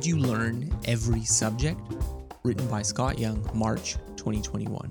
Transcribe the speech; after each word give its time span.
Should 0.00 0.06
You 0.06 0.16
Learn 0.16 0.74
Every 0.86 1.24
Subject? 1.24 1.78
Written 2.42 2.66
by 2.68 2.80
Scott 2.80 3.18
Young, 3.18 3.46
March 3.52 3.96
2021. 4.16 4.90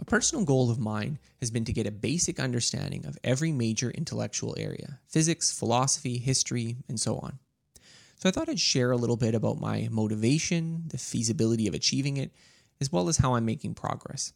A 0.00 0.04
personal 0.04 0.44
goal 0.44 0.68
of 0.68 0.80
mine 0.80 1.20
has 1.38 1.52
been 1.52 1.64
to 1.64 1.72
get 1.72 1.86
a 1.86 1.92
basic 1.92 2.40
understanding 2.40 3.06
of 3.06 3.16
every 3.22 3.52
major 3.52 3.92
intellectual 3.92 4.56
area 4.58 4.98
physics, 5.06 5.56
philosophy, 5.56 6.18
history, 6.18 6.78
and 6.88 6.98
so 6.98 7.18
on. 7.18 7.38
So 8.16 8.28
I 8.28 8.32
thought 8.32 8.48
I'd 8.48 8.58
share 8.58 8.90
a 8.90 8.96
little 8.96 9.16
bit 9.16 9.36
about 9.36 9.60
my 9.60 9.86
motivation, 9.88 10.82
the 10.88 10.98
feasibility 10.98 11.68
of 11.68 11.74
achieving 11.74 12.16
it, 12.16 12.32
as 12.80 12.90
well 12.90 13.08
as 13.08 13.18
how 13.18 13.36
I'm 13.36 13.44
making 13.44 13.74
progress. 13.74 14.32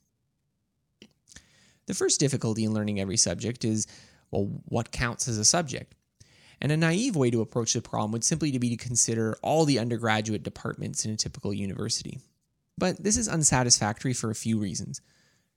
The 1.87 1.95
first 1.95 2.20
difficulty 2.20 2.62
in 2.62 2.73
learning 2.73 3.01
every 3.01 3.17
subject 3.17 3.64
is 3.64 3.89
well, 4.30 4.45
what 4.67 4.92
counts 4.92 5.27
as 5.27 5.39
a 5.39 5.45
subject? 5.45 5.97
And 6.60 6.73
a 6.73 6.77
naive 6.77 7.16
way 7.16 7.30
to 7.30 7.42
approach 7.42 7.74
the 7.74 7.83
problem 7.83 8.12
would 8.12 8.24
simply 8.24 8.51
to 8.52 8.59
be 8.59 8.70
to 8.70 8.77
consider 8.77 9.37
all 9.42 9.64
the 9.64 9.78
undergraduate 9.78 10.42
departments 10.42 11.05
in 11.05 11.10
a 11.10 11.16
typical 11.16 11.52
university. 11.52 12.20
But 12.78 13.02
this 13.02 13.16
is 13.16 13.28
unsatisfactory 13.28 14.14
for 14.14 14.30
a 14.30 14.34
few 14.34 14.59
reasons. 14.59 15.00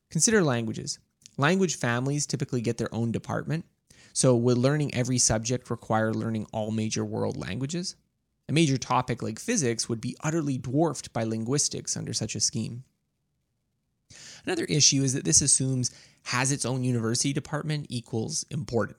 Consider 0.09 0.43
languages. 0.43 0.99
Language 1.37 1.77
families 1.77 2.25
typically 2.25 2.61
get 2.61 2.77
their 2.77 2.93
own 2.93 3.11
department. 3.11 3.65
So, 4.11 4.35
would 4.35 4.57
learning 4.57 4.93
every 4.93 5.19
subject 5.19 5.69
require 5.69 6.13
learning 6.13 6.47
all 6.51 6.71
major 6.71 7.05
world 7.05 7.37
languages? 7.37 7.95
A 8.49 8.51
major 8.51 8.77
topic 8.77 9.21
like 9.21 9.39
physics 9.39 9.87
would 9.87 10.01
be 10.01 10.17
utterly 10.21 10.57
dwarfed 10.57 11.13
by 11.13 11.23
linguistics 11.23 11.95
under 11.95 12.13
such 12.13 12.35
a 12.35 12.39
scheme. 12.39 12.83
Another 14.45 14.65
issue 14.65 15.03
is 15.03 15.13
that 15.13 15.23
this 15.23 15.41
assumes 15.41 15.91
has 16.23 16.51
its 16.51 16.65
own 16.65 16.83
university 16.83 17.31
department 17.31 17.85
equals 17.89 18.45
important 18.49 18.97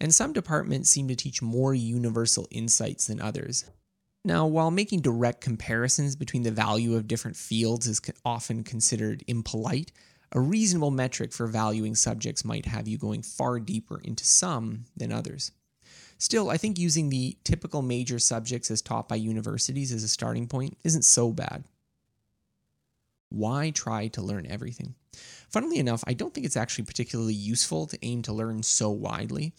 and 0.00 0.14
some 0.14 0.32
departments 0.32 0.90
seem 0.90 1.08
to 1.08 1.16
teach 1.16 1.42
more 1.42 1.74
universal 1.74 2.46
insights 2.50 3.06
than 3.06 3.20
others. 3.20 3.64
Now, 4.24 4.46
while 4.46 4.70
making 4.70 5.02
direct 5.02 5.40
comparisons 5.40 6.16
between 6.16 6.44
the 6.44 6.50
value 6.50 6.94
of 6.94 7.06
different 7.06 7.36
fields 7.36 7.86
is 7.86 8.00
often 8.24 8.64
considered 8.64 9.22
impolite, 9.26 9.92
a 10.32 10.40
reasonable 10.40 10.90
metric 10.90 11.32
for 11.32 11.46
valuing 11.46 11.94
subjects 11.94 12.44
might 12.44 12.66
have 12.66 12.88
you 12.88 12.98
going 12.98 13.22
far 13.22 13.60
deeper 13.60 14.00
into 14.02 14.24
some 14.24 14.86
than 14.96 15.12
others. 15.12 15.52
Still, 16.18 16.48
I 16.48 16.56
think 16.56 16.78
using 16.78 17.10
the 17.10 17.36
typical 17.44 17.82
major 17.82 18.18
subjects 18.18 18.70
as 18.70 18.80
taught 18.80 19.08
by 19.08 19.16
universities 19.16 19.92
as 19.92 20.02
a 20.02 20.08
starting 20.08 20.46
point 20.46 20.78
isn't 20.84 21.04
so 21.04 21.30
bad. 21.30 21.64
Why 23.28 23.70
try 23.70 24.08
to 24.08 24.22
learn 24.22 24.46
everything? 24.48 24.94
Funnily 25.50 25.78
enough, 25.78 26.02
I 26.06 26.14
don't 26.14 26.32
think 26.32 26.46
it's 26.46 26.56
actually 26.56 26.84
particularly 26.84 27.34
useful 27.34 27.86
to 27.86 27.98
aim 28.02 28.22
to 28.22 28.32
learn 28.32 28.62
so 28.62 28.90
widely. 28.90 29.54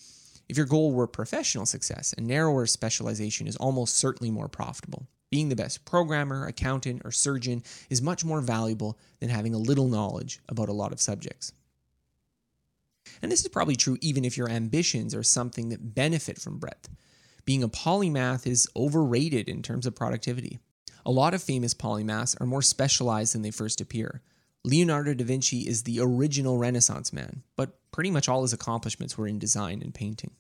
If 0.47 0.57
your 0.57 0.65
goal 0.65 0.91
were 0.91 1.07
professional 1.07 1.65
success, 1.65 2.13
a 2.17 2.21
narrower 2.21 2.65
specialization 2.67 3.47
is 3.47 3.55
almost 3.55 3.97
certainly 3.97 4.29
more 4.29 4.47
profitable. 4.47 5.07
Being 5.31 5.49
the 5.49 5.55
best 5.55 5.85
programmer, 5.85 6.45
accountant, 6.45 7.01
or 7.03 7.11
surgeon 7.11 7.63
is 7.89 8.01
much 8.01 8.23
more 8.23 8.41
valuable 8.41 8.97
than 9.19 9.29
having 9.29 9.53
a 9.53 9.59
little 9.59 9.87
knowledge 9.87 10.39
about 10.47 10.69
a 10.69 10.73
lot 10.73 10.91
of 10.91 11.01
subjects. 11.01 11.51
And 13.21 13.31
this 13.31 13.41
is 13.41 13.47
probably 13.47 13.75
true 13.75 13.97
even 14.01 14.23
if 14.23 14.37
your 14.37 14.49
ambitions 14.49 15.15
are 15.15 15.23
something 15.23 15.69
that 15.69 15.95
benefit 15.95 16.39
from 16.39 16.59
breadth. 16.59 16.89
Being 17.43 17.63
a 17.63 17.69
polymath 17.69 18.47
is 18.47 18.67
overrated 18.75 19.49
in 19.49 19.61
terms 19.61 19.85
of 19.85 19.95
productivity. 19.95 20.59
A 21.05 21.11
lot 21.11 21.33
of 21.33 21.43
famous 21.43 21.73
polymaths 21.73 22.39
are 22.41 22.47
more 22.47 22.63
specialized 22.63 23.33
than 23.33 23.43
they 23.43 23.51
first 23.51 23.79
appear. 23.79 24.21
Leonardo 24.63 25.13
da 25.13 25.23
Vinci 25.23 25.67
is 25.67 25.83
the 25.83 25.99
original 25.99 26.57
Renaissance 26.57 27.13
man, 27.13 27.43
but 27.55 27.77
pretty 27.95 28.11
much 28.11 28.27
all 28.27 28.41
his 28.41 28.51
accomplishments 28.51 29.17
were 29.17 29.25
in 29.25 29.39
design 29.39 29.81
and 29.81 29.93
painting. 29.93 30.31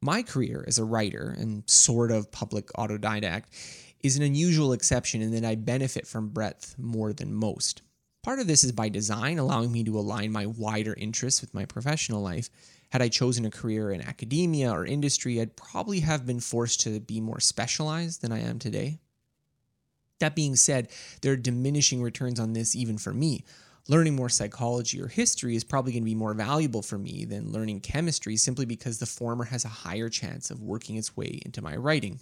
My 0.00 0.22
career 0.22 0.64
as 0.66 0.78
a 0.78 0.84
writer 0.86 1.36
and 1.38 1.68
sort 1.68 2.10
of 2.10 2.32
public 2.32 2.68
autodidact 2.68 3.44
is 4.02 4.16
an 4.16 4.22
unusual 4.22 4.72
exception 4.72 5.20
in 5.20 5.32
that 5.32 5.44
I 5.44 5.54
benefit 5.56 6.06
from 6.06 6.30
breadth 6.30 6.76
more 6.78 7.12
than 7.12 7.34
most. 7.34 7.82
Part 8.22 8.38
of 8.38 8.46
this 8.46 8.64
is 8.64 8.72
by 8.72 8.88
design, 8.88 9.38
allowing 9.38 9.70
me 9.70 9.84
to 9.84 9.98
align 9.98 10.32
my 10.32 10.46
wider 10.46 10.94
interests 10.94 11.42
with 11.42 11.52
my 11.52 11.66
professional 11.66 12.22
life. 12.22 12.48
Had 12.88 13.02
I 13.02 13.08
chosen 13.08 13.44
a 13.44 13.50
career 13.50 13.90
in 13.90 14.00
academia 14.00 14.72
or 14.72 14.86
industry, 14.86 15.42
I'd 15.42 15.56
probably 15.56 16.00
have 16.00 16.24
been 16.24 16.40
forced 16.40 16.80
to 16.82 17.00
be 17.00 17.20
more 17.20 17.40
specialized 17.40 18.22
than 18.22 18.32
I 18.32 18.40
am 18.40 18.58
today. 18.58 18.98
That 20.20 20.34
being 20.34 20.56
said, 20.56 20.88
there 21.20 21.32
are 21.34 21.36
diminishing 21.36 22.00
returns 22.00 22.40
on 22.40 22.54
this 22.54 22.74
even 22.74 22.96
for 22.96 23.12
me. 23.12 23.44
Learning 23.90 24.14
more 24.14 24.28
psychology 24.28 25.02
or 25.02 25.08
history 25.08 25.56
is 25.56 25.64
probably 25.64 25.90
going 25.90 26.04
to 26.04 26.08
be 26.08 26.14
more 26.14 26.32
valuable 26.32 26.80
for 26.80 26.96
me 26.96 27.24
than 27.24 27.50
learning 27.50 27.80
chemistry 27.80 28.36
simply 28.36 28.64
because 28.64 29.00
the 29.00 29.04
former 29.04 29.42
has 29.42 29.64
a 29.64 29.68
higher 29.82 30.08
chance 30.08 30.48
of 30.48 30.62
working 30.62 30.94
its 30.94 31.16
way 31.16 31.40
into 31.44 31.60
my 31.60 31.74
writing. 31.74 32.20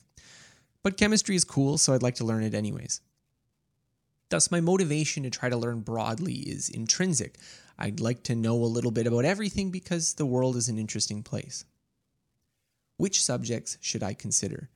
But 0.83 0.97
chemistry 0.97 1.37
is 1.37 1.45
cool, 1.45 1.77
so 1.77 1.93
I'd 1.93 2.03
like 2.03 2.15
to 2.15 2.25
learn 2.25 2.43
it 2.43 2.55
anyways. 2.55 3.03
Thus, 4.31 4.51
my 4.51 4.62
motivation 4.62 5.25
to 5.25 5.31
try 5.31 5.51
to 5.51 5.59
learn 5.59 5.81
broadly 5.81 6.37
is 6.37 6.71
intrinsic. 6.71 7.37
I'd 7.79 8.00
like 8.00 8.23
to 8.23 8.35
know 8.35 8.55
a 8.55 8.65
little 8.65 8.91
bit 8.91 9.06
about 9.06 9.27
everything 9.27 9.71
because 9.71 10.15
the 10.15 10.25
world 10.25 10.56
is 10.56 10.71
an 10.71 10.79
interesting 10.79 11.23
place. 11.23 11.67
Which 12.97 13.23
subjects 13.23 13.77
should 13.83 14.03
I 14.03 14.15
consider? 14.15 14.71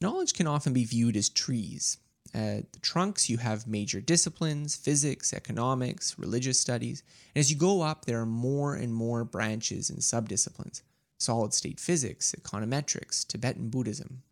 Knowledge 0.00 0.34
can 0.34 0.48
often 0.48 0.72
be 0.72 0.84
viewed 0.84 1.16
as 1.16 1.28
trees. 1.28 1.98
At 2.34 2.72
the 2.72 2.78
trunks, 2.80 3.28
you 3.28 3.38
have 3.38 3.66
major 3.66 4.00
disciplines 4.00 4.76
physics, 4.76 5.32
economics, 5.32 6.18
religious 6.18 6.60
studies. 6.60 7.02
And 7.34 7.40
as 7.40 7.50
you 7.50 7.56
go 7.56 7.82
up, 7.82 8.04
there 8.04 8.20
are 8.20 8.26
more 8.26 8.74
and 8.74 8.92
more 8.92 9.24
branches 9.24 9.90
and 9.90 10.00
subdisciplines 10.00 10.82
solid 11.20 11.52
state 11.52 11.80
physics, 11.80 12.32
econometrics, 12.40 13.26
Tibetan 13.26 13.70
Buddhism. 13.70 14.22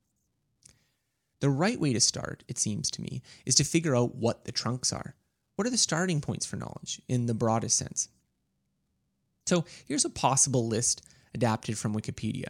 The 1.40 1.50
right 1.50 1.80
way 1.80 1.92
to 1.92 2.00
start, 2.00 2.44
it 2.48 2.58
seems 2.58 2.90
to 2.92 3.02
me, 3.02 3.22
is 3.44 3.56
to 3.56 3.64
figure 3.64 3.96
out 3.96 4.14
what 4.14 4.44
the 4.44 4.52
trunks 4.52 4.92
are. 4.92 5.16
What 5.56 5.66
are 5.66 5.70
the 5.70 5.76
starting 5.76 6.20
points 6.20 6.46
for 6.46 6.56
knowledge 6.56 7.02
in 7.08 7.26
the 7.26 7.34
broadest 7.34 7.76
sense? 7.76 8.08
So 9.46 9.64
here's 9.86 10.04
a 10.04 10.10
possible 10.10 10.66
list 10.66 11.02
adapted 11.34 11.76
from 11.76 11.94
Wikipedia. 11.94 12.48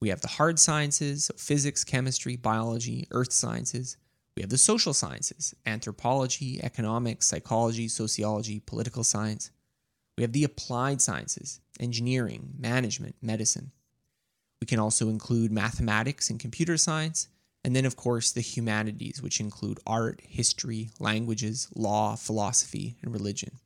We 0.00 0.10
have 0.10 0.20
the 0.20 0.28
hard 0.28 0.58
sciences, 0.58 1.24
so 1.24 1.34
physics, 1.36 1.84
chemistry, 1.84 2.36
biology, 2.36 3.06
earth 3.10 3.32
sciences. 3.32 3.96
We 4.38 4.42
have 4.42 4.50
the 4.50 4.56
social 4.56 4.94
sciences 4.94 5.52
anthropology, 5.66 6.62
economics, 6.62 7.26
psychology, 7.26 7.88
sociology, 7.88 8.60
political 8.60 9.02
science. 9.02 9.50
We 10.16 10.22
have 10.22 10.30
the 10.30 10.44
applied 10.44 11.02
sciences 11.02 11.58
engineering, 11.80 12.54
management, 12.56 13.16
medicine. 13.20 13.72
We 14.60 14.68
can 14.68 14.78
also 14.78 15.08
include 15.08 15.50
mathematics 15.50 16.30
and 16.30 16.38
computer 16.38 16.76
science. 16.76 17.26
And 17.64 17.74
then, 17.74 17.84
of 17.84 17.96
course, 17.96 18.30
the 18.30 18.40
humanities, 18.40 19.20
which 19.20 19.40
include 19.40 19.80
art, 19.84 20.22
history, 20.24 20.90
languages, 21.00 21.66
law, 21.74 22.14
philosophy, 22.14 22.96
and 23.02 23.12
religion. 23.12 23.58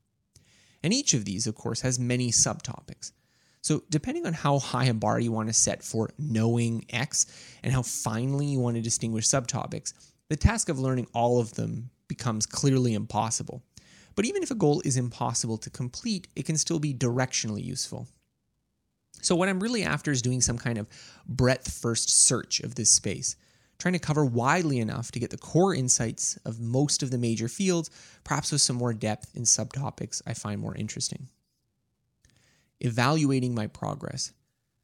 And 0.82 0.94
each 0.94 1.12
of 1.12 1.26
these, 1.26 1.46
of 1.46 1.54
course, 1.54 1.82
has 1.82 1.98
many 1.98 2.30
subtopics. 2.30 3.12
So, 3.60 3.82
depending 3.90 4.24
on 4.24 4.32
how 4.32 4.58
high 4.58 4.86
a 4.86 4.94
bar 4.94 5.20
you 5.20 5.32
want 5.32 5.50
to 5.50 5.52
set 5.52 5.82
for 5.82 6.08
knowing 6.18 6.86
X 6.88 7.26
and 7.62 7.74
how 7.74 7.82
finely 7.82 8.46
you 8.46 8.58
want 8.58 8.76
to 8.76 8.82
distinguish 8.82 9.28
subtopics, 9.28 9.92
the 10.28 10.36
task 10.36 10.68
of 10.68 10.78
learning 10.78 11.06
all 11.14 11.40
of 11.40 11.54
them 11.54 11.90
becomes 12.08 12.46
clearly 12.46 12.94
impossible. 12.94 13.62
But 14.14 14.24
even 14.26 14.42
if 14.42 14.50
a 14.50 14.54
goal 14.54 14.82
is 14.84 14.96
impossible 14.96 15.58
to 15.58 15.70
complete, 15.70 16.28
it 16.36 16.44
can 16.44 16.56
still 16.56 16.78
be 16.78 16.92
directionally 16.92 17.64
useful. 17.64 18.06
So, 19.22 19.36
what 19.36 19.48
I'm 19.48 19.60
really 19.60 19.84
after 19.84 20.10
is 20.10 20.22
doing 20.22 20.40
some 20.40 20.58
kind 20.58 20.78
of 20.78 20.88
breadth 21.26 21.72
first 21.72 22.10
search 22.10 22.60
of 22.60 22.74
this 22.74 22.90
space, 22.90 23.36
trying 23.78 23.94
to 23.94 24.00
cover 24.00 24.24
widely 24.24 24.78
enough 24.78 25.12
to 25.12 25.20
get 25.20 25.30
the 25.30 25.38
core 25.38 25.74
insights 25.74 26.36
of 26.44 26.60
most 26.60 27.02
of 27.02 27.10
the 27.10 27.18
major 27.18 27.48
fields, 27.48 27.90
perhaps 28.24 28.52
with 28.52 28.60
some 28.60 28.76
more 28.76 28.92
depth 28.92 29.34
in 29.34 29.44
subtopics 29.44 30.20
I 30.26 30.34
find 30.34 30.60
more 30.60 30.74
interesting. 30.76 31.28
Evaluating 32.80 33.54
my 33.54 33.68
progress. 33.68 34.32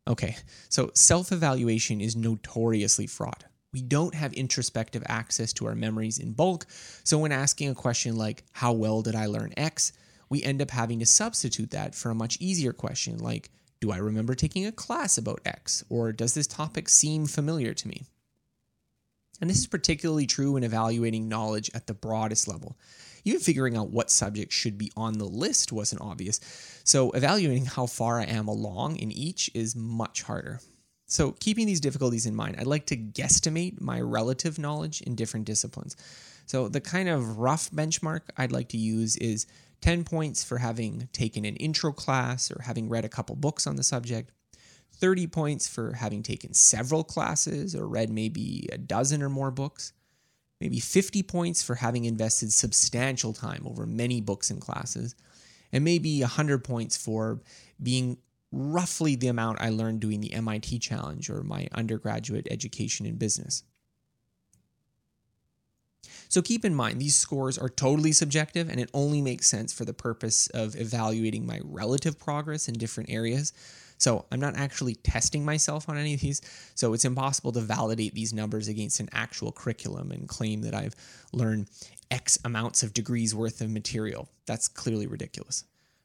Okay, 0.07 0.37
so 0.69 0.91
self 0.95 1.33
evaluation 1.33 2.01
is 2.01 2.17
notoriously 2.17 3.07
fraught. 3.07 3.45
We 3.73 3.83
don't 3.83 4.15
have 4.15 4.33
introspective 4.33 5.03
access 5.07 5.53
to 5.55 5.67
our 5.67 5.75
memories 5.75 6.19
in 6.19 6.33
bulk, 6.33 6.67
so 7.05 7.19
when 7.19 7.33
asking 7.33 7.69
a 7.69 7.75
question 7.75 8.17
like, 8.17 8.45
How 8.53 8.73
well 8.73 9.03
did 9.03 9.15
I 9.15 9.27
learn 9.27 9.53
X? 9.57 9.93
we 10.29 10.43
end 10.43 10.61
up 10.61 10.71
having 10.71 10.99
to 10.99 11.07
substitute 11.07 11.71
that 11.71 11.95
for 11.95 12.11
a 12.11 12.15
much 12.15 12.37
easier 12.41 12.73
question 12.73 13.19
like, 13.19 13.51
Do 13.81 13.91
I 13.91 13.99
remember 13.99 14.35
taking 14.35 14.67
a 14.67 14.73
class 14.73 15.19
about 15.19 15.41
X? 15.45 15.85
Or 15.89 16.13
does 16.13 16.35
this 16.35 16.47
topic 16.47 16.89
seem 16.89 17.27
familiar 17.27 17.75
to 17.75 17.89
me? 17.89 18.05
And 19.41 19.49
this 19.49 19.59
is 19.59 19.67
particularly 19.67 20.27
true 20.27 20.57
in 20.57 20.65
evaluating 20.65 21.29
knowledge 21.29 21.71
at 21.73 21.87
the 21.87 21.95
broadest 21.95 22.49
level. 22.49 22.77
Even 23.25 23.41
figuring 23.41 23.77
out 23.77 23.91
what 23.91 24.11
subjects 24.11 24.55
should 24.55 24.79
be 24.79 24.91
on 24.97 25.19
the 25.19 25.25
list 25.25 25.73
wasn't 25.73 26.03
obvious, 26.03 26.41
so 26.85 27.11
evaluating 27.13 27.67
how 27.67 27.87
far 27.87 28.21
I 28.21 28.25
am 28.25 28.49
along 28.49 28.97
in 28.97 29.13
each 29.13 29.51
is 29.55 29.77
much 29.77 30.23
harder. 30.23 30.61
So, 31.11 31.33
keeping 31.33 31.67
these 31.67 31.81
difficulties 31.81 32.27
in 32.27 32.35
mind, 32.35 32.57
I'd 32.59 32.67
like 32.67 32.85
to 32.87 32.97
guesstimate 32.97 33.81
my 33.81 33.99
relative 33.99 34.59
knowledge 34.59 35.01
in 35.01 35.15
different 35.15 35.47
disciplines. 35.47 35.97
So, 36.45 36.69
the 36.69 36.83
kind 36.83 37.09
of 37.09 37.39
rough 37.39 37.71
benchmark 37.71 38.21
I'd 38.37 38.53
like 38.53 38.69
to 38.69 38.77
use 38.77 39.17
is 39.17 39.47
10 39.81 40.05
points 40.05 40.45
for 40.45 40.59
having 40.59 41.09
taken 41.13 41.47
an 41.47 41.57
intro 41.57 41.93
class 41.93 42.51
or 42.51 42.61
having 42.63 42.91
read 42.91 43.07
a 43.07 43.09
couple 43.09 43.37
books 43.37 43.67
on 43.67 43.77
the 43.77 43.83
subject, 43.83 44.33
30 44.97 45.27
points 45.29 45.67
for 45.67 45.95
having 45.95 46.23
taken 46.23 46.53
several 46.53 47.03
classes 47.05 47.75
or 47.75 47.89
read 47.89 48.11
maybe 48.11 48.69
a 48.71 48.77
dozen 48.77 49.23
or 49.23 49.31
more 49.31 49.51
books, 49.51 49.95
maybe 50.61 50.79
50 50.79 51.23
points 51.23 51.63
for 51.63 51.77
having 51.77 52.05
invested 52.05 52.53
substantial 52.53 53.33
time 53.33 53.63
over 53.65 53.87
many 53.87 54.21
books 54.21 54.51
and 54.51 54.61
classes, 54.61 55.15
and 55.73 55.85
maybe 55.85 56.21
100 56.21 56.65
points 56.65 56.99
for 56.99 57.41
being 57.83 58.19
roughly 58.51 59.15
the 59.15 59.29
amount 59.29 59.61
I 59.61 59.71
learned 59.71 60.01
doing 60.01 60.21
the 60.21 60.33
MIT 60.33 60.79
challenge 60.79 61.29
or 61.29 61.43
my 61.43 61.69
undergraduate 61.73 62.49
education 62.51 63.07
in 63.07 63.17
business. 63.17 63.63
So 66.29 66.43
keep 66.43 66.65
in 66.65 66.75
mind, 66.75 67.01
these 67.01 67.17
scores 67.17 67.59
are 67.59 67.69
totally 67.69 68.13
subjective 68.13 68.69
and 68.69 68.79
it 68.79 68.91
only 68.93 69.23
makes 69.23 69.47
sense 69.47 69.73
for 69.73 69.85
the 69.85 69.95
purpose 69.95 70.47
of 70.49 70.77
evaluating 70.77 71.47
my 71.47 71.61
relative 71.65 72.19
progress 72.19 72.69
in 72.69 72.75
different 72.75 73.11
areas. 73.11 73.53
So 73.97 74.27
I'm 74.31 74.39
not 74.39 74.57
actually 74.57 74.95
testing 74.95 75.45
myself 75.45 75.89
on 75.89 75.97
any 75.97 76.15
of 76.15 76.21
these. 76.21 76.41
So 76.75 76.93
it's 76.93 77.05
impossible 77.05 77.53
to 77.53 77.61
validate 77.61 78.15
these 78.15 78.33
numbers 78.33 78.69
against 78.69 79.01
an 79.01 79.09
actual 79.13 79.53
curriculum 79.53 80.13
and 80.13 80.29
claim 80.29 80.63
that 80.63 80.75
I've 80.75 80.95
learned 81.33 81.69
X 82.11 82.39
amounts 82.45 82.83
of 82.83 82.95
degrees 82.95 83.35
worth 83.35 83.61
of 83.61 83.71
material. 83.71 84.29
That's 84.47 84.69
clearly 84.69 85.07
ridiculous. 85.07 85.65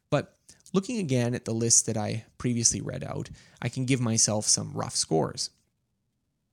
But 0.09 0.35
looking 0.73 0.97
again 0.97 1.33
at 1.33 1.45
the 1.45 1.53
list 1.53 1.85
that 1.85 1.97
I 1.97 2.25
previously 2.37 2.81
read 2.81 3.03
out, 3.03 3.29
I 3.61 3.69
can 3.69 3.85
give 3.85 4.01
myself 4.01 4.47
some 4.47 4.73
rough 4.73 4.95
scores. 4.95 5.51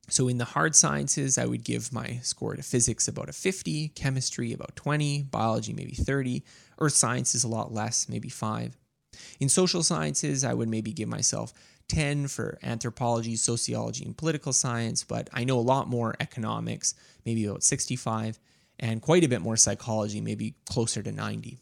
So 0.09 0.29
in 0.29 0.39
the 0.39 0.45
hard 0.45 0.75
sciences, 0.75 1.39
I 1.39 1.47
would 1.47 1.65
give 1.65 1.93
my 1.93 2.19
score 2.23 2.57
to 2.57 2.63
physics 2.63 3.07
about 3.07 3.29
a 3.29 3.33
50, 3.33 3.89
chemistry 3.89 4.53
about 4.53 4.77
20, 4.77 5.23
biology 5.25 5.73
maybe 5.73 5.95
30, 5.95 6.43
earth 6.81 6.95
sciences 6.95 7.45
a 7.45 7.49
lot 7.49 7.73
less, 7.73 8.09
maybe 8.09 8.29
5. 8.29 8.77
In 9.39 9.49
social 9.49 9.83
sciences, 9.83 10.45
I 10.45 10.55
would 10.55 10.69
maybe 10.69 10.93
give 10.93 11.09
myself 11.09 11.53
10 11.89 12.29
for 12.29 12.59
anthropology, 12.63 13.37
sociology, 13.37 14.05
and 14.05 14.17
political 14.17 14.53
science, 14.53 15.05
but 15.05 15.29
I 15.33 15.45
know 15.45 15.59
a 15.59 15.61
lot 15.61 15.89
more 15.89 16.15
economics, 16.21 16.95
maybe 17.25 17.45
about 17.45 17.63
65, 17.63 18.39
and 18.79 19.03
quite 19.03 19.25
a 19.25 19.29
bit 19.29 19.43
more 19.43 19.57
psychology, 19.57 20.21
maybe 20.21 20.55
closer 20.69 21.03
to 21.03 21.13
90. 21.13 21.59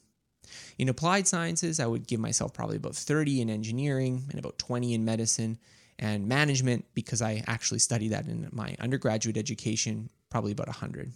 In 0.78 0.88
applied 0.88 1.26
sciences, 1.26 1.80
I 1.80 1.86
would 1.86 2.06
give 2.06 2.20
myself 2.20 2.52
probably 2.52 2.76
about 2.76 2.94
30 2.94 3.40
in 3.40 3.50
engineering 3.50 4.24
and 4.30 4.38
about 4.38 4.58
20 4.58 4.94
in 4.94 5.04
medicine, 5.04 5.58
and 5.98 6.28
management, 6.28 6.84
because 6.94 7.20
I 7.20 7.42
actually 7.46 7.80
studied 7.80 8.12
that 8.12 8.26
in 8.26 8.48
my 8.52 8.76
undergraduate 8.78 9.36
education, 9.36 10.10
probably 10.30 10.52
about 10.52 10.68
100. 10.68 11.12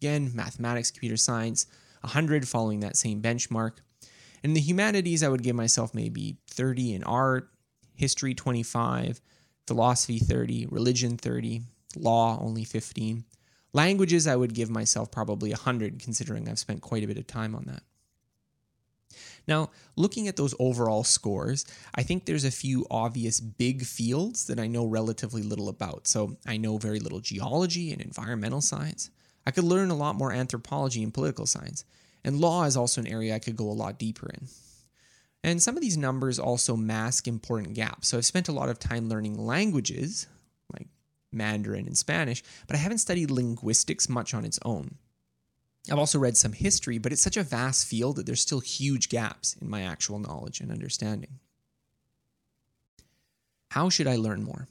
Again, 0.00 0.30
mathematics, 0.34 0.90
computer 0.90 1.16
science, 1.16 1.66
100 2.02 2.46
following 2.48 2.80
that 2.80 2.96
same 2.96 3.20
benchmark. 3.20 3.78
In 4.42 4.54
the 4.54 4.60
humanities, 4.60 5.22
I 5.22 5.28
would 5.28 5.42
give 5.42 5.56
myself 5.56 5.94
maybe 5.94 6.36
30 6.48 6.94
in 6.94 7.04
art, 7.04 7.50
history 7.94 8.34
25, 8.34 9.20
philosophy 9.66 10.18
30, 10.18 10.66
religion 10.70 11.16
30, 11.16 11.62
law 11.96 12.38
only 12.40 12.64
15. 12.64 13.24
Languages, 13.72 14.26
I 14.26 14.36
would 14.36 14.54
give 14.54 14.70
myself 14.70 15.10
probably 15.10 15.50
100, 15.50 16.00
considering 16.00 16.48
I've 16.48 16.58
spent 16.58 16.80
quite 16.80 17.04
a 17.04 17.06
bit 17.06 17.18
of 17.18 17.26
time 17.26 17.54
on 17.54 17.64
that. 17.66 17.82
Now, 19.50 19.70
looking 19.96 20.28
at 20.28 20.36
those 20.36 20.54
overall 20.60 21.02
scores, 21.02 21.64
I 21.96 22.04
think 22.04 22.24
there's 22.24 22.44
a 22.44 22.52
few 22.52 22.86
obvious 22.88 23.40
big 23.40 23.84
fields 23.84 24.46
that 24.46 24.60
I 24.60 24.68
know 24.68 24.86
relatively 24.86 25.42
little 25.42 25.68
about. 25.68 26.06
So 26.06 26.36
I 26.46 26.56
know 26.56 26.78
very 26.78 27.00
little 27.00 27.18
geology 27.18 27.92
and 27.92 28.00
environmental 28.00 28.60
science. 28.60 29.10
I 29.44 29.50
could 29.50 29.64
learn 29.64 29.90
a 29.90 29.96
lot 29.96 30.14
more 30.14 30.30
anthropology 30.30 31.02
and 31.02 31.12
political 31.12 31.46
science. 31.46 31.84
And 32.22 32.40
law 32.40 32.62
is 32.62 32.76
also 32.76 33.00
an 33.00 33.08
area 33.08 33.34
I 33.34 33.40
could 33.40 33.56
go 33.56 33.68
a 33.68 33.72
lot 33.72 33.98
deeper 33.98 34.30
in. 34.30 34.46
And 35.42 35.60
some 35.60 35.76
of 35.76 35.82
these 35.82 35.96
numbers 35.96 36.38
also 36.38 36.76
mask 36.76 37.26
important 37.26 37.74
gaps. 37.74 38.06
So 38.06 38.18
I've 38.18 38.26
spent 38.26 38.48
a 38.48 38.52
lot 38.52 38.68
of 38.68 38.78
time 38.78 39.08
learning 39.08 39.36
languages, 39.36 40.28
like 40.72 40.86
Mandarin 41.32 41.88
and 41.88 41.98
Spanish, 41.98 42.44
but 42.68 42.76
I 42.76 42.78
haven't 42.78 42.98
studied 42.98 43.32
linguistics 43.32 44.08
much 44.08 44.32
on 44.32 44.44
its 44.44 44.60
own. 44.64 44.94
I've 45.88 45.98
also 45.98 46.18
read 46.18 46.36
some 46.36 46.52
history, 46.52 46.98
but 46.98 47.12
it's 47.12 47.22
such 47.22 47.36
a 47.36 47.42
vast 47.42 47.86
field 47.86 48.16
that 48.16 48.26
there's 48.26 48.40
still 48.40 48.60
huge 48.60 49.08
gaps 49.08 49.56
in 49.60 49.70
my 49.70 49.82
actual 49.82 50.18
knowledge 50.18 50.60
and 50.60 50.70
understanding. 50.70 51.38
How 53.70 53.88
should 53.88 54.06
I 54.06 54.16
learn 54.16 54.42
more? 54.42 54.68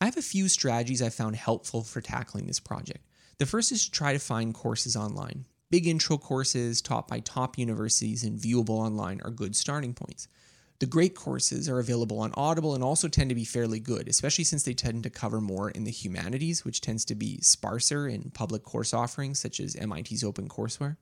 I 0.00 0.06
have 0.06 0.16
a 0.16 0.22
few 0.22 0.48
strategies 0.48 1.02
I 1.02 1.10
found 1.10 1.36
helpful 1.36 1.84
for 1.84 2.00
tackling 2.00 2.46
this 2.46 2.60
project. 2.60 3.04
The 3.38 3.46
first 3.46 3.70
is 3.70 3.84
to 3.84 3.90
try 3.90 4.12
to 4.14 4.18
find 4.18 4.54
courses 4.54 4.96
online. 4.96 5.44
Big 5.70 5.86
intro 5.86 6.18
courses 6.18 6.80
taught 6.80 7.06
by 7.06 7.20
top 7.20 7.58
universities 7.58 8.24
and 8.24 8.38
viewable 8.38 8.70
online 8.70 9.20
are 9.24 9.30
good 9.30 9.54
starting 9.54 9.94
points. 9.94 10.26
The 10.80 10.86
great 10.86 11.14
courses 11.14 11.68
are 11.68 11.78
available 11.78 12.20
on 12.20 12.32
Audible 12.34 12.74
and 12.74 12.82
also 12.82 13.06
tend 13.06 13.28
to 13.28 13.34
be 13.34 13.44
fairly 13.44 13.80
good, 13.80 14.08
especially 14.08 14.44
since 14.44 14.62
they 14.62 14.72
tend 14.72 15.02
to 15.02 15.10
cover 15.10 15.38
more 15.38 15.70
in 15.70 15.84
the 15.84 15.90
humanities, 15.90 16.64
which 16.64 16.80
tends 16.80 17.04
to 17.04 17.14
be 17.14 17.38
sparser 17.42 18.08
in 18.08 18.30
public 18.30 18.62
course 18.62 18.94
offerings 18.94 19.38
such 19.38 19.60
as 19.60 19.76
MIT's 19.76 20.24
OpenCourseware. 20.24 20.96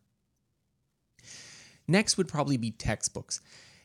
Next 1.86 2.18
would 2.18 2.26
probably 2.26 2.56
be 2.56 2.72
textbooks. 2.72 3.40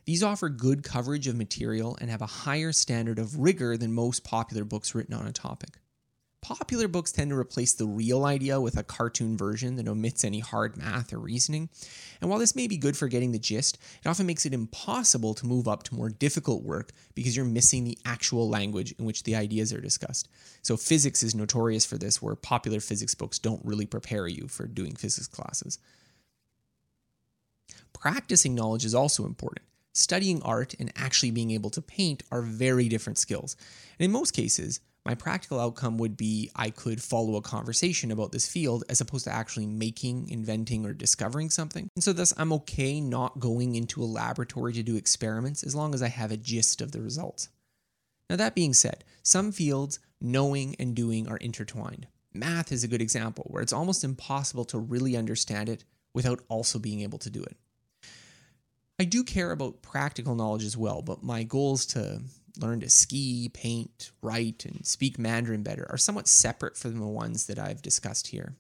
These 0.06 0.24
offer 0.24 0.50
good 0.50 0.84
coverage 0.84 1.28
of 1.28 1.36
material 1.36 1.95
and 2.01 2.10
have 2.10 2.24
a 2.24 2.25
higher 2.25 2.72
standard 2.72 3.19
of 3.19 3.40
rigor 3.40 3.78
than 3.78 3.94
most 3.94 4.24
popular 4.24 4.66
books 4.66 4.95
written 4.95 5.13
on 5.13 5.28
a 5.28 5.31
topic. 5.31 5.78
Popular 6.44 6.90
books 6.90 7.13
tend 7.13 7.30
to 7.30 7.38
replace 7.38 7.74
the 7.74 7.88
real 7.88 8.25
idea 8.25 8.60
with 8.60 8.75
a 8.75 8.84
cartoon 8.84 9.38
version 9.38 9.78
that 9.78 9.88
omits 9.88 10.25
any 10.25 10.42
hard 10.42 10.75
math 10.75 11.13
or 11.13 11.18
reasoning. 11.18 11.69
And 12.19 12.30
while 12.30 12.38
this 12.38 12.54
may 12.54 12.68
be 12.68 12.75
good 12.75 12.98
for 12.98 13.07
getting 13.07 13.31
the 13.31 13.40
gist, 13.40 13.78
it 14.04 14.10
often 14.10 14.25
makes 14.25 14.45
it 14.45 14.54
impossible 14.54 15.36
to 15.36 15.45
move 15.45 15.69
up 15.69 15.84
to 15.84 15.95
more 15.95 16.10
difficult 16.10 16.63
work 16.63 16.92
because 17.16 17.38
you're 17.38 17.45
missing 17.45 17.86
the 17.86 17.98
actual 18.04 18.50
language 18.50 18.94
in 19.00 19.06
which 19.06 19.24
the 19.24 19.38
ideas 19.38 19.72
are 19.72 19.80
discussed. 19.80 20.28
So, 20.63 20.75
physics 20.75 21.24
is 21.24 21.34
notorious 21.34 21.86
for 21.86 21.98
this, 21.98 22.22
where 22.22 22.36
popular 22.36 22.81
physics 22.81 23.16
books 23.16 23.40
don't 23.40 23.63
really 23.63 23.86
prepare 23.86 24.28
you 24.28 24.50
for 24.50 24.68
doing 24.68 24.95
physics 24.95 25.28
classes. 25.28 25.80
Practicing 27.94 28.54
knowledge 28.54 28.84
is 28.84 28.94
also 28.94 29.25
important. 29.25 29.66
Studying 29.94 30.42
art 30.42 30.75
and 30.78 30.92
actually 30.98 31.31
being 31.31 31.51
able 31.51 31.69
to 31.69 31.81
paint 31.81 32.24
are 32.34 32.42
very 32.42 32.90
different 32.90 33.18
skills. 33.18 33.56
And 33.98 34.04
in 34.06 34.12
most 34.12 34.31
cases, 34.31 34.81
my 35.05 35.15
practical 35.15 35.59
outcome 35.59 35.97
would 35.97 36.15
be 36.15 36.50
I 36.55 36.69
could 36.69 37.01
follow 37.01 37.35
a 37.35 37.41
conversation 37.41 38.11
about 38.11 38.31
this 38.31 38.47
field 38.47 38.85
as 38.87 39.01
opposed 39.01 39.25
to 39.25 39.33
actually 39.33 39.66
making, 39.66 40.30
inventing, 40.30 40.85
or 40.85 40.94
discovering 40.94 41.49
something. 41.49 41.89
And 41.95 42.04
so, 42.04 42.13
thus, 42.13 42.33
I'm 42.37 42.54
okay 42.54 43.01
not 43.01 43.39
going 43.39 43.75
into 43.75 44.01
a 44.01 44.06
laboratory 44.06 44.71
to 44.73 44.83
do 44.83 44.95
experiments 44.95 45.63
as 45.63 45.75
long 45.75 45.94
as 45.94 46.01
I 46.01 46.07
have 46.07 46.31
a 46.31 46.37
gist 46.37 46.81
of 46.81 46.94
the 46.94 47.01
results. 47.01 47.49
Now, 48.30 48.37
that 48.37 48.56
being 48.56 48.73
said, 48.73 49.04
some 49.21 49.51
fields, 49.51 49.99
knowing 50.21 50.75
and 50.80 50.95
doing, 50.95 51.28
are 51.28 51.37
intertwined. 51.37 52.07
Math 52.33 52.71
is 52.71 52.83
a 52.83 52.87
good 52.87 53.01
example 53.01 53.45
where 53.49 53.61
it's 53.61 53.73
almost 53.73 54.04
impossible 54.04 54.66
to 54.66 54.80
really 54.80 55.18
understand 55.18 55.68
it 55.68 55.83
without 56.13 56.42
also 56.47 56.80
being 56.80 57.01
able 57.01 57.19
to 57.19 57.30
do 57.30 57.44
it. 57.44 57.57
I 58.99 59.04
do 59.04 59.23
care 59.23 59.51
about 59.51 59.81
practical 59.81 60.35
knowledge 60.35 60.63
as 60.63 60.78
well, 60.78 61.01
but 61.01 61.23
my 61.23 61.44
goal 61.44 61.73
is 61.73 61.85
to 61.87 62.21
learn 62.60 62.80
to 62.81 62.90
ski, 62.90 63.50
paint, 63.54 64.12
write, 64.22 64.66
and 64.66 64.86
speak 64.86 65.18
Mandarin 65.18 65.64
better 65.64 65.88
are 65.90 65.98
somewhat 65.98 66.28
separate 66.28 66.78
from 66.78 67.00
the 67.00 67.06
ones 67.06 67.48
that 67.48 67.60
I've 67.60 67.81
discussed 67.81 68.28
here. 68.28 68.56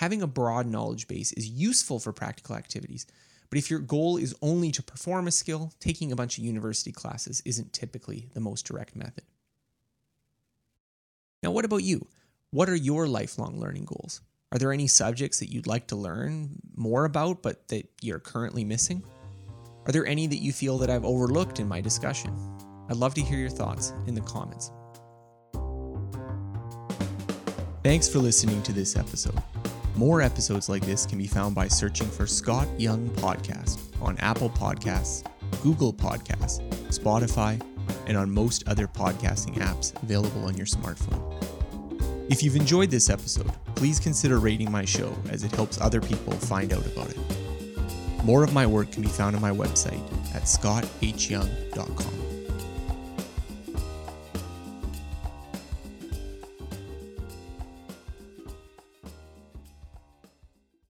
Having 0.00 0.22
a 0.22 0.26
broad 0.26 0.66
knowledge 0.66 1.06
base 1.06 1.32
is 1.32 1.48
useful 1.48 1.98
for 1.98 2.12
practical 2.12 2.56
activities, 2.56 3.06
but 3.50 3.58
if 3.58 3.70
your 3.70 3.80
goal 3.80 4.16
is 4.16 4.34
only 4.40 4.70
to 4.70 4.82
perform 4.82 5.26
a 5.26 5.32
skill, 5.32 5.72
taking 5.80 6.10
a 6.10 6.16
bunch 6.16 6.38
of 6.38 6.44
university 6.44 6.92
classes 6.92 7.42
isn't 7.44 7.72
typically 7.72 8.28
the 8.32 8.40
most 8.40 8.64
direct 8.64 8.96
method. 8.96 9.24
Now, 11.42 11.50
what 11.50 11.64
about 11.64 11.82
you? 11.82 12.06
What 12.50 12.68
are 12.68 12.76
your 12.76 13.06
lifelong 13.06 13.60
learning 13.60 13.84
goals? 13.86 14.20
Are 14.52 14.58
there 14.58 14.72
any 14.72 14.86
subjects 14.86 15.38
that 15.38 15.52
you'd 15.52 15.66
like 15.66 15.86
to 15.88 15.96
learn 15.96 16.60
more 16.74 17.04
about 17.04 17.42
but 17.42 17.68
that 17.68 17.88
you're 18.00 18.18
currently 18.18 18.64
missing? 18.64 19.02
Are 19.86 19.92
there 19.92 20.06
any 20.06 20.26
that 20.26 20.36
you 20.36 20.52
feel 20.52 20.78
that 20.78 20.90
I've 20.90 21.04
overlooked 21.04 21.60
in 21.60 21.68
my 21.68 21.80
discussion? 21.80 22.59
I'd 22.90 22.96
love 22.96 23.14
to 23.14 23.20
hear 23.20 23.38
your 23.38 23.50
thoughts 23.50 23.92
in 24.08 24.14
the 24.16 24.20
comments. 24.22 24.72
Thanks 27.84 28.08
for 28.08 28.18
listening 28.18 28.62
to 28.64 28.72
this 28.72 28.96
episode. 28.96 29.40
More 29.94 30.20
episodes 30.20 30.68
like 30.68 30.84
this 30.84 31.06
can 31.06 31.16
be 31.16 31.28
found 31.28 31.54
by 31.54 31.68
searching 31.68 32.08
for 32.08 32.26
Scott 32.26 32.68
Young 32.78 33.08
Podcast 33.10 33.78
on 34.02 34.18
Apple 34.18 34.50
Podcasts, 34.50 35.24
Google 35.62 35.92
Podcasts, 35.92 36.60
Spotify, 36.88 37.62
and 38.06 38.16
on 38.16 38.30
most 38.30 38.66
other 38.66 38.86
podcasting 38.88 39.54
apps 39.58 39.94
available 40.02 40.44
on 40.44 40.56
your 40.56 40.66
smartphone. 40.66 41.22
If 42.28 42.42
you've 42.42 42.56
enjoyed 42.56 42.90
this 42.90 43.08
episode, 43.08 43.50
please 43.76 44.00
consider 44.00 44.38
rating 44.38 44.70
my 44.70 44.84
show 44.84 45.14
as 45.30 45.44
it 45.44 45.52
helps 45.52 45.80
other 45.80 46.00
people 46.00 46.32
find 46.32 46.72
out 46.72 46.84
about 46.86 47.10
it. 47.10 47.18
More 48.24 48.44
of 48.44 48.52
my 48.52 48.66
work 48.66 48.92
can 48.92 49.02
be 49.02 49.08
found 49.08 49.36
on 49.36 49.42
my 49.42 49.50
website 49.50 50.02
at 50.34 50.42
scottyoung.com. 50.42 52.19